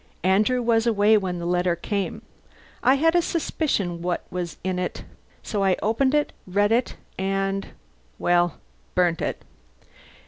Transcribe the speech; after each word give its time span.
Andrew 0.23 0.63
was 0.63 0.87
away 0.87 1.15
when 1.15 1.37
the 1.37 1.45
letter 1.45 1.75
came. 1.75 2.23
I 2.81 2.95
had 2.95 3.13
a 3.13 3.21
suspicion 3.21 4.01
what 4.01 4.25
was 4.31 4.57
in 4.63 4.79
it; 4.79 5.03
so 5.43 5.63
I 5.63 5.77
opened 5.83 6.15
it, 6.15 6.33
read 6.47 6.71
it, 6.71 6.95
and 7.19 7.67
well, 8.17 8.55
burnt 8.95 9.21
it. 9.21 9.43